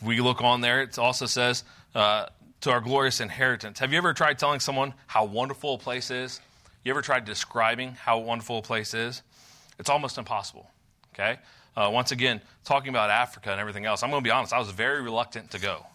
[0.01, 1.65] If we look on there, it also says,
[1.95, 2.27] uh,
[2.63, 3.79] to our glorious inheritance.
[3.79, 6.41] Have you ever tried telling someone how wonderful a place is?
[6.85, 9.23] You ever tried describing how wonderful a place is?
[9.79, 10.71] It's almost impossible.
[11.15, 11.39] Okay?
[11.77, 14.59] Uh, once again, talking about Africa and everything else, I'm going to be honest, I
[14.59, 15.87] was very reluctant to go.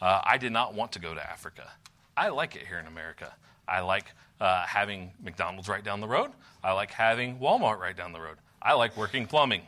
[0.00, 1.70] Uh, I did not want to go to Africa.
[2.16, 3.32] I like it here in America.
[3.66, 4.06] I like
[4.40, 6.30] uh, having McDonald's right down the road.
[6.62, 8.38] I like having Walmart right down the road.
[8.62, 9.62] I like working plumbing.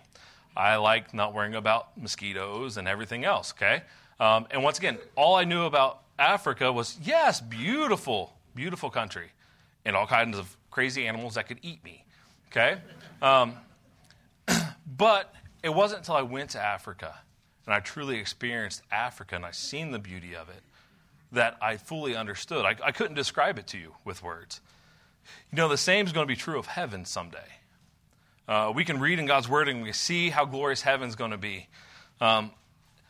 [0.56, 3.82] I like not worrying about mosquitoes and everything else, okay?
[4.18, 9.30] Um, and once again, all I knew about Africa was yes, beautiful, beautiful country,
[9.84, 12.04] and all kinds of crazy animals that could eat me,
[12.48, 12.78] okay?
[13.22, 13.54] Um,
[14.96, 17.14] but it wasn't until I went to Africa
[17.66, 20.62] and I truly experienced Africa and I seen the beauty of it
[21.32, 22.64] that I fully understood.
[22.64, 24.60] I, I couldn't describe it to you with words.
[25.52, 27.38] You know, the same is going to be true of heaven someday.
[28.48, 31.38] Uh, we can read in God's Word and we see how glorious heaven's going to
[31.38, 31.68] be.
[32.20, 32.50] Um,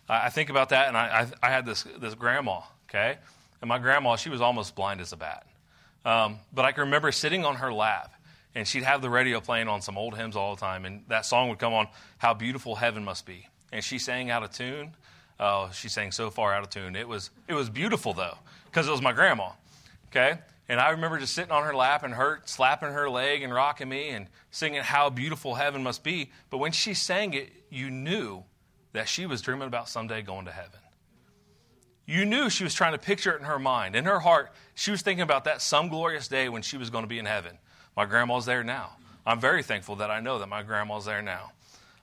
[0.08, 3.16] I, I, think about that, and I, I, I, had this, this grandma, okay?
[3.62, 5.46] And my grandma, she was almost blind as a bat.
[6.04, 8.12] Um, but I can remember sitting on her lap,
[8.54, 11.24] and she'd have the radio playing on some old hymns all the time, and that
[11.24, 13.48] song would come on, How Beautiful Heaven Must Be.
[13.72, 14.92] And she sang out of tune.
[15.38, 16.96] Oh, she sang so far out of tune.
[16.96, 19.50] It was, it was beautiful, though, because it was my grandma,
[20.08, 20.38] okay?
[20.68, 23.88] And I remember just sitting on her lap and her slapping her leg and rocking
[23.88, 26.30] me and singing how beautiful heaven must be.
[26.48, 28.44] But when she sang it, you knew
[28.92, 30.78] that she was dreaming about someday going to heaven.
[32.06, 33.96] You knew she was trying to picture it in her mind.
[33.96, 37.04] In her heart, she was thinking about that some glorious day when she was going
[37.04, 37.56] to be in heaven.
[37.96, 38.96] My grandma's there now.
[39.24, 41.52] I'm very thankful that I know that my grandma's there now.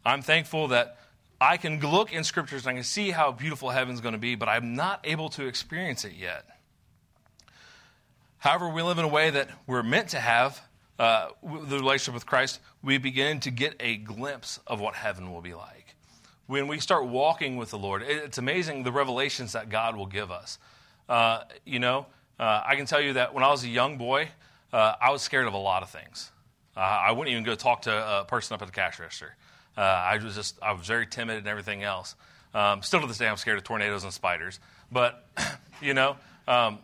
[0.06, 0.98] I'm thankful that
[1.40, 4.36] I can look in scriptures and I can see how beautiful heaven's going to be,
[4.36, 6.46] but I'm not able to experience it yet.
[8.40, 10.62] However, we live in a way that we're meant to have
[11.00, 15.42] uh, the relationship with Christ, we begin to get a glimpse of what heaven will
[15.42, 15.96] be like.
[16.48, 20.32] When we start walking with the Lord, it's amazing the revelations that God will give
[20.32, 20.58] us.
[21.08, 22.08] Uh, you know,
[22.40, 24.30] uh, I can tell you that when I was a young boy,
[24.74, 26.32] uh, I was scared of a lot of things.
[26.76, 29.36] Uh, I wouldn't even go talk to a person up at the cash register.
[29.78, 32.16] Uh, I was just, I was very timid and everything else.
[32.54, 34.60] Um, still to this day, I'm scared of tornadoes and spiders.
[34.92, 35.24] But,
[35.82, 36.80] you know, um,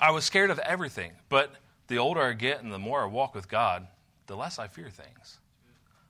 [0.00, 1.52] I was scared of everything, but
[1.88, 3.86] the older I get and the more I walk with God,
[4.26, 5.38] the less I fear things.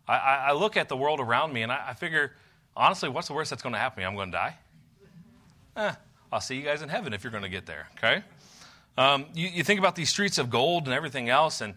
[0.08, 2.32] I, I, I look at the world around me and I, I, figure,
[2.76, 4.06] honestly, what's the worst that's going to happen to me?
[4.06, 4.56] I'm going to die?
[5.76, 5.92] Eh,
[6.32, 8.24] I'll see you guys in heaven if you're going to get there, okay?
[8.98, 11.74] Um, you, you, think about these streets of gold and everything else, and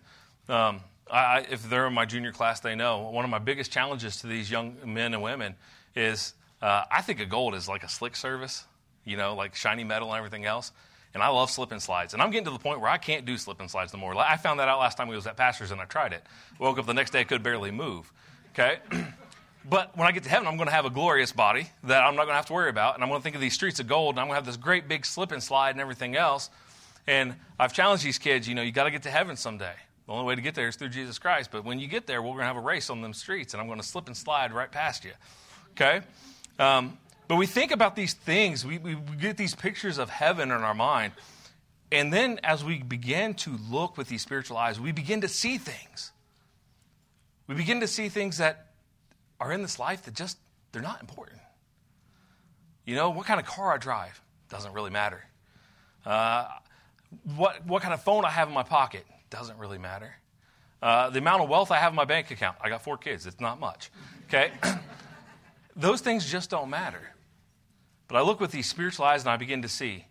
[0.48, 0.80] um,
[1.12, 4.28] I, if they're in my junior class, they know one of my biggest challenges to
[4.28, 5.56] these young men and women
[5.96, 8.66] is uh, I think of gold as like a slick service,
[9.06, 10.72] you know, like shiny metal and everything else
[11.14, 12.14] and I love slip and slides.
[12.14, 14.16] And I'm getting to the point where I can't do slip and slides no more.
[14.18, 16.24] I found that out last time we was at Pastors and I tried it.
[16.60, 18.12] Woke up the next day, I could barely move.
[18.54, 18.78] Okay?
[19.70, 22.16] but when I get to heaven, I'm going to have a glorious body that I'm
[22.16, 22.96] not going to have to worry about.
[22.96, 24.46] And I'm going to think of these streets of gold and I'm going to have
[24.46, 26.50] this great big slip and slide and everything else.
[27.08, 29.74] And I've challenged these kids, you know, you got to get to heaven someday.
[30.10, 31.52] The only way to get there is through Jesus Christ.
[31.52, 33.62] But when you get there, we're going to have a race on them streets and
[33.62, 35.12] I'm going to slip and slide right past you.
[35.74, 36.02] Okay?
[36.58, 40.64] Um, but we think about these things, we, we get these pictures of heaven in
[40.64, 41.14] our mind.
[41.92, 45.60] And then as we begin to look with these spiritual eyes, we begin to see
[45.60, 46.12] things.
[47.46, 48.72] We begin to see things that
[49.40, 50.40] are in this life that just,
[50.72, 51.38] they're not important.
[52.84, 54.20] You know, what kind of car I drive
[54.50, 55.24] doesn't really matter.
[56.04, 56.48] Uh,
[57.36, 60.16] what, what kind of phone I have in my pocket doesn't really matter.
[60.82, 63.26] Uh, the amount of wealth I have in my bank account, I got four kids,
[63.26, 63.92] it's not much.
[64.28, 64.52] Okay?
[65.76, 67.02] Those things just don't matter.
[68.08, 70.06] But I look with these spiritual eyes and I begin to see,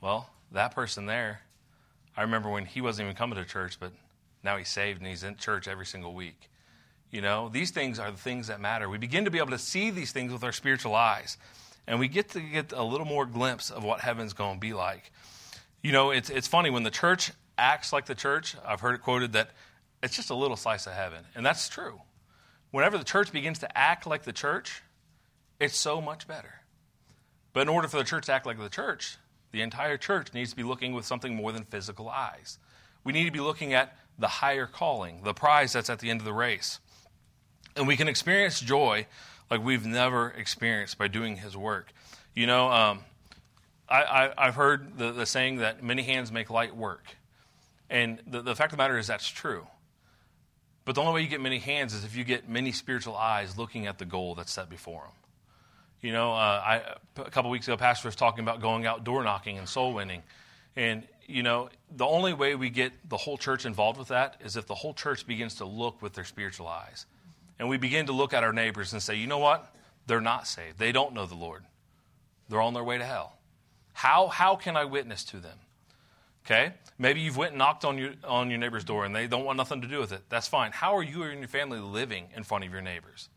[0.00, 1.40] well, that person there,
[2.16, 3.92] I remember when he wasn't even coming to church, but
[4.42, 6.50] now he's saved and he's in church every single week.
[7.10, 8.88] You know, these things are the things that matter.
[8.88, 11.38] We begin to be able to see these things with our spiritual eyes,
[11.86, 14.72] and we get to get a little more glimpse of what heaven's going to be
[14.72, 15.12] like.
[15.82, 19.02] You know, it's, it's funny when the church acts like the church, I've heard it
[19.02, 19.50] quoted that
[20.02, 22.00] it's just a little slice of heaven, and that's true.
[22.70, 24.82] Whenever the church begins to act like the church,
[25.60, 26.62] it's so much better.
[27.52, 29.16] But in order for the church to act like the church,
[29.52, 32.58] the entire church needs to be looking with something more than physical eyes.
[33.04, 36.20] We need to be looking at the higher calling, the prize that's at the end
[36.20, 36.80] of the race.
[37.76, 39.06] And we can experience joy
[39.50, 41.92] like we've never experienced by doing His work.
[42.34, 43.00] You know, um,
[43.88, 47.16] I, have heard the, the, saying that many hands make light work.
[47.94, 49.68] And the, the fact of the matter is that's true.
[50.84, 53.56] But the only way you get many hands is if you get many spiritual eyes
[53.56, 55.12] looking at the goal that's set before them.
[56.00, 56.82] You know, uh, I,
[57.16, 60.24] a couple weeks ago, Pastor was talking about going out door knocking and soul winning.
[60.74, 64.56] And, you know, the only way we get the whole church involved with that is
[64.56, 67.06] if the whole church begins to look with their spiritual eyes.
[67.60, 69.72] And we begin to look at our neighbors and say, you know what?
[70.08, 70.80] They're not saved.
[70.80, 71.62] They don't know the Lord.
[72.48, 73.38] They're on their way to hell.
[73.92, 75.58] How, how can I witness to them?
[76.44, 76.74] Okay?
[76.98, 79.56] Maybe you've went and knocked on your, on your neighbor's door and they don't want
[79.56, 80.22] nothing to do with it.
[80.28, 80.72] That's fine.
[80.72, 83.28] How are you and your family living in front of your neighbors?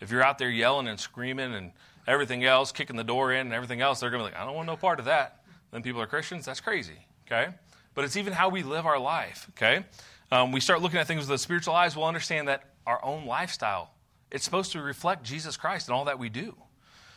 [0.00, 1.72] If you're out there yelling and screaming and
[2.06, 4.46] everything else, kicking the door in and everything else, they're going to be like, I
[4.46, 5.42] don't want no part of that.
[5.72, 6.46] Then people are Christians.
[6.46, 7.06] That's crazy.
[7.26, 7.48] Okay?
[7.94, 9.46] But it's even how we live our life.
[9.50, 9.84] Okay?
[10.32, 13.26] Um, we start looking at things with the spiritual eyes, we'll understand that our own
[13.26, 13.90] lifestyle,
[14.30, 16.56] it's supposed to reflect Jesus Christ in all that we do.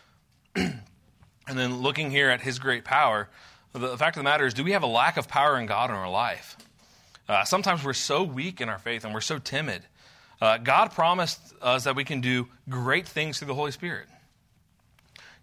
[0.56, 0.82] and
[1.48, 3.30] then looking here at his great power,
[3.74, 5.90] the fact of the matter is, do we have a lack of power in God
[5.90, 6.58] in our life?
[7.28, 9.84] Uh, sometimes we're so weak in our faith and we're so timid.
[10.42, 14.08] Uh, God promised us that we can do great things through the Holy Spirit.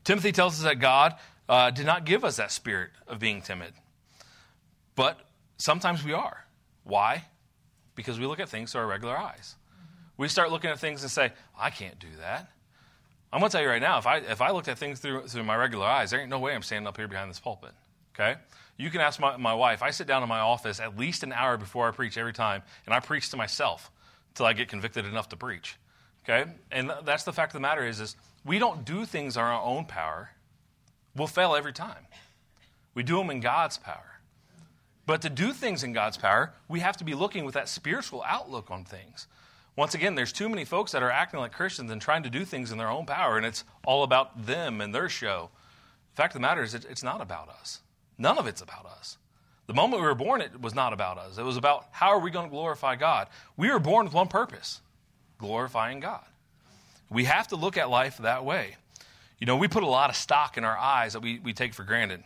[0.05, 1.15] Timothy tells us that God
[1.49, 3.73] uh, did not give us that spirit of being timid.
[4.95, 5.19] But
[5.57, 6.45] sometimes we are.
[6.85, 7.25] Why?
[7.95, 9.57] Because we look at things through our regular eyes.
[10.17, 12.51] We start looking at things and say, I can't do that.
[13.33, 15.29] I'm going to tell you right now, if I, if I looked at things through,
[15.29, 17.73] through my regular eyes, there ain't no way I'm standing up here behind this pulpit.
[18.21, 18.39] Okay?
[18.77, 19.83] You can ask my, my wife.
[19.83, 22.63] I sit down in my office at least an hour before I preach every time,
[22.87, 23.91] and I preach to myself
[24.31, 25.77] until I get convicted enough to preach.
[26.25, 26.51] Okay?
[26.71, 29.63] And that's the fact of the matter is, is we don't do things on our
[29.63, 30.31] own power.
[31.17, 32.07] We'll fail every time.
[32.95, 34.21] We do them in God's power.
[35.07, 38.23] But to do things in God's power, we have to be looking with that spiritual
[38.27, 39.27] outlook on things.
[39.77, 42.45] Once again, there's too many folks that are acting like Christians and trying to do
[42.45, 45.51] things in their own power, and it's all about them and their show.
[46.13, 47.81] The fact of the matter is, it's not about us.
[48.21, 49.17] None of it's about us.
[49.67, 51.39] The moment we were born, it was not about us.
[51.39, 53.29] It was about how are we going to glorify God.
[53.57, 54.81] We were born with one purpose
[55.39, 56.25] glorifying God.
[57.09, 58.77] We have to look at life that way.
[59.39, 61.73] You know, we put a lot of stock in our eyes that we, we take
[61.73, 62.23] for granted.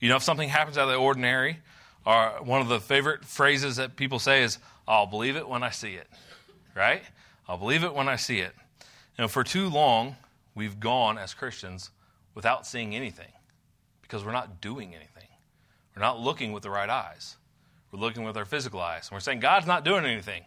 [0.00, 1.58] You know, if something happens out of the ordinary,
[2.04, 5.70] or one of the favorite phrases that people say is, I'll believe it when I
[5.70, 6.08] see it,
[6.74, 7.04] right?
[7.46, 8.52] I'll believe it when I see it.
[9.16, 10.16] And for too long,
[10.56, 11.90] we've gone as Christians
[12.34, 13.30] without seeing anything
[14.12, 15.26] because we're not doing anything.
[15.96, 17.38] We're not looking with the right eyes.
[17.90, 19.08] We're looking with our physical eyes.
[19.08, 20.44] And we're saying, God's not doing anything.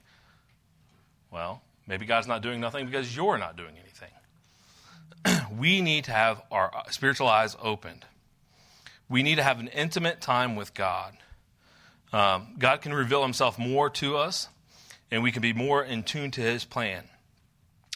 [1.32, 5.48] Well, maybe God's not doing nothing because you're not doing anything.
[5.60, 8.06] we need to have our spiritual eyes opened.
[9.10, 11.18] We need to have an intimate time with God.
[12.14, 14.48] Um, God can reveal himself more to us,
[15.10, 17.06] and we can be more in tune to his plan.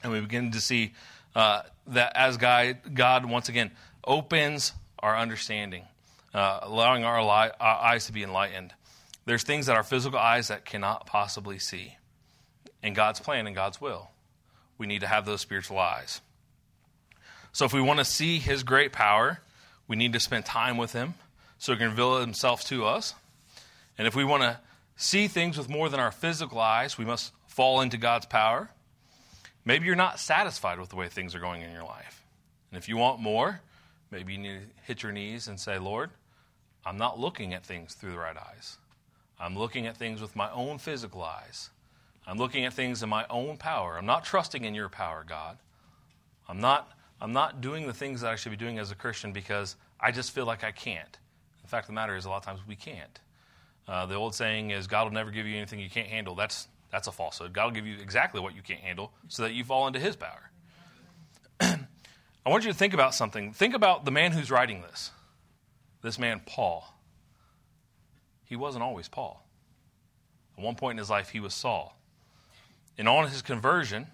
[0.01, 0.93] And we begin to see
[1.36, 3.69] uh, that as God, God, once again,
[4.03, 5.83] opens our understanding,
[6.33, 8.73] uh, allowing our, li- our eyes to be enlightened.
[9.25, 11.97] There's things that our physical eyes that cannot possibly see.
[12.81, 14.09] In God's plan and God's will,
[14.77, 16.21] we need to have those spiritual eyes.
[17.51, 19.41] So if we want to see his great power,
[19.88, 21.15] we need to spend time with him
[21.57, 23.13] so he can reveal himself to us.
[23.97, 24.59] And if we want to
[24.95, 28.69] see things with more than our physical eyes, we must fall into God's power.
[29.65, 32.23] Maybe you're not satisfied with the way things are going in your life.
[32.71, 33.62] And if you want more,
[34.12, 36.12] maybe you need to hit your knees and say, Lord,
[36.86, 38.78] I'm not looking at things through the right eyes.
[39.39, 41.69] I'm looking at things with my own physical eyes.
[42.28, 43.98] I'm looking at things in my own power.
[43.98, 45.58] I'm not trusting in your power, God.
[46.48, 46.91] I'm not,
[47.22, 50.12] I'm not doing the things that I should be doing as a Christian because I
[50.12, 51.17] just feel like I can't.
[51.62, 53.19] The fact of the matter is, a lot of times we can't.
[53.88, 56.36] Uh, the old saying is, God will never give you anything you can't handle.
[56.36, 57.54] That's, that's a falsehood.
[57.54, 60.15] God will give you exactly what you can't handle so that you fall into His
[60.15, 60.52] power.
[62.45, 63.54] I want you to think about something.
[63.54, 65.12] Think about the man who's writing this.
[66.02, 66.93] This man, Paul.
[68.45, 69.45] He wasn't always Paul.
[70.58, 71.96] At one point in his life, he was Saul.
[72.98, 74.08] And on his conversion,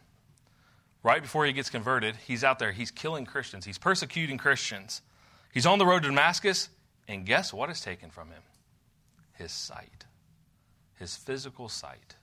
[1.04, 5.02] right before he gets converted, he's out there, he's killing Christians, he's persecuting Christians.
[5.54, 6.70] He's on the road to Damascus,
[7.08, 8.42] and guess what is taken from him?
[9.36, 10.06] his sight,
[10.98, 12.16] his physical sight.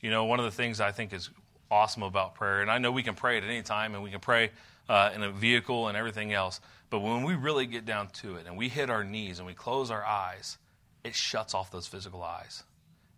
[0.00, 1.30] You know, one of the things I think is
[1.70, 4.20] awesome about prayer, and I know we can pray at any time and we can
[4.20, 4.50] pray
[4.88, 6.60] uh, in a vehicle and everything else,
[6.90, 9.54] but when we really get down to it and we hit our knees and we
[9.54, 10.58] close our eyes,
[11.04, 12.62] it shuts off those physical eyes.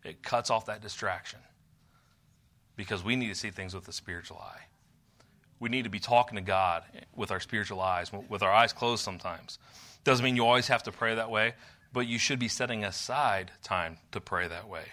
[0.05, 1.41] It cuts off that distraction
[2.77, 4.63] because we need to see things with the spiritual eye.
[5.61, 6.85] we need to be talking to God
[7.17, 9.59] with our spiritual eyes, with our eyes closed sometimes.
[10.05, 11.55] Doesn't mean you always have to pray that way,
[11.93, 14.85] but you should be setting aside time to pray that way.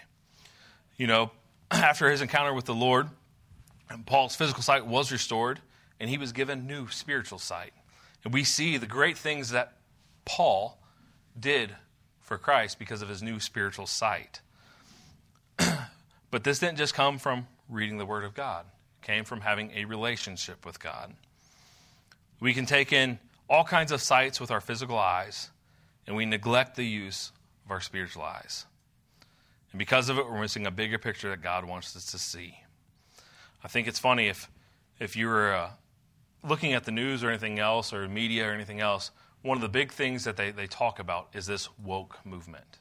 [0.97, 1.31] You know,
[1.71, 3.09] after his encounter with the Lord,
[4.05, 5.59] Paul's physical sight was restored,
[5.99, 7.73] and he was given new spiritual sight.
[8.23, 9.73] And we see the great things that
[10.25, 10.79] Paul
[11.39, 11.75] did
[12.21, 14.41] for Christ because of his new spiritual sight.
[16.31, 18.65] but this didn't just come from reading the Word of God,
[19.01, 21.13] it came from having a relationship with God.
[22.39, 23.19] We can take in
[23.49, 25.49] all kinds of sights with our physical eyes,
[26.07, 27.31] and we neglect the use
[27.65, 28.65] of our spiritual eyes.
[29.71, 32.59] And because of it, we're missing a bigger picture that God wants us to see.
[33.65, 34.47] I think it's funny if,
[34.99, 35.69] if you were uh,
[36.47, 39.09] looking at the news or anything else, or media or anything else,
[39.41, 42.77] one of the big things that they, they talk about is this woke movement.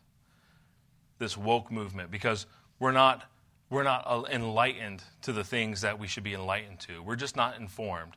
[1.19, 2.45] This woke movement, because
[2.79, 3.25] we're not,
[3.71, 7.03] we're not uh, enlightened to the things that we should be enlightened to.
[7.03, 8.13] We're just not informed.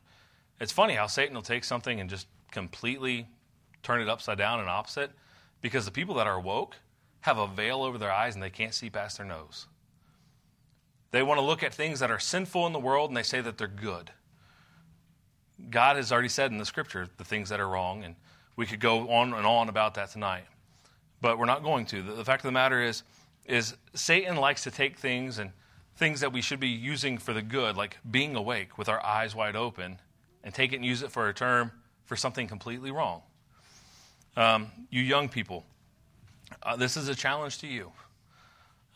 [0.60, 3.28] It's funny how Satan will take something and just completely
[3.82, 5.10] turn it upside down and opposite,
[5.62, 6.76] because the people that are woke
[7.20, 9.68] have a veil over their eyes and they can't see past their nose.
[11.10, 13.40] They want to look at things that are sinful in the world and they say
[13.40, 14.10] that they're good.
[15.70, 18.14] God has already said in the scripture the things that are wrong, and
[18.56, 20.44] we could go on and on about that tonight.
[21.20, 22.02] But we're not going to.
[22.02, 23.02] The, fact of the matter is,
[23.44, 25.50] is Satan likes to take things and
[25.96, 29.34] things that we should be using for the good, like being awake with our eyes
[29.34, 29.98] wide open,
[30.44, 31.72] and take it and use it for a term
[32.04, 33.22] for something completely wrong.
[34.36, 35.64] Um, you young people,
[36.62, 37.90] uh, this is a challenge to you.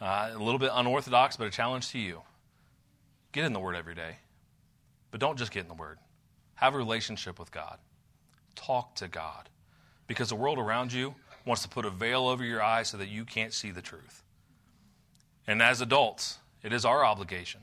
[0.03, 2.23] Uh, a little bit unorthodox, but a challenge to you.
[3.31, 4.17] Get in the Word every day.
[5.13, 5.99] But don't just get in the Word.
[6.55, 7.79] Have a relationship with God.
[8.57, 9.49] Talk to God.
[10.09, 11.15] Because the world around you
[11.47, 14.25] wants to put a veil over your eyes so that you can't see the truth.
[15.47, 17.61] And as adults, it is our obligation,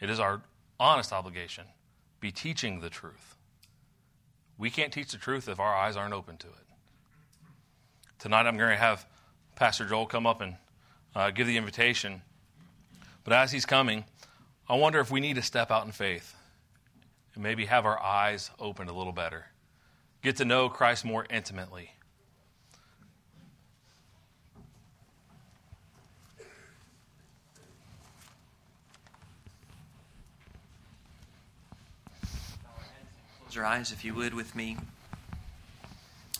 [0.00, 0.42] it is our
[0.78, 1.64] honest obligation,
[2.20, 3.36] be teaching the truth.
[4.58, 6.66] We can't teach the truth if our eyes aren't open to it.
[8.18, 9.06] Tonight I'm going to have
[9.56, 10.56] Pastor Joel come up and
[11.14, 12.22] uh, give the invitation.
[13.24, 14.04] But as he's coming,
[14.68, 16.34] I wonder if we need to step out in faith
[17.34, 19.46] and maybe have our eyes opened a little better.
[20.22, 21.90] Get to know Christ more intimately.
[33.40, 34.76] Close your eyes, if you would, with me.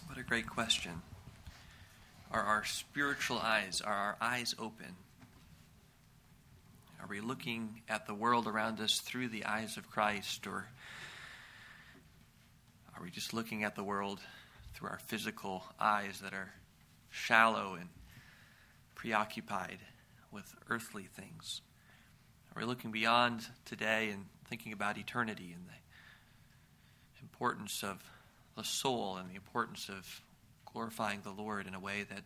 [0.07, 1.03] What a great question.
[2.33, 4.97] Are our spiritual eyes, are our eyes open?
[6.99, 10.67] Are we looking at the world around us through the eyes of Christ, or
[12.97, 14.19] are we just looking at the world
[14.73, 16.55] through our physical eyes that are
[17.11, 17.91] shallow and
[18.95, 19.81] preoccupied
[20.31, 21.61] with earthly things?
[22.57, 28.03] Are we looking beyond today and thinking about eternity and the importance of
[28.57, 30.23] the soul and the importance of
[30.73, 32.23] glorifying the Lord in a way that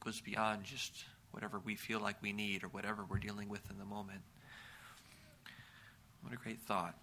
[0.00, 3.78] goes beyond just whatever we feel like we need or whatever we're dealing with in
[3.78, 4.20] the moment.
[6.22, 6.94] What a great thought.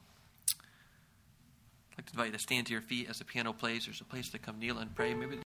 [0.49, 3.85] I'd like to invite you to stand to your feet as the piano plays.
[3.85, 5.13] There's a place to come kneel and pray.
[5.13, 5.39] Maybe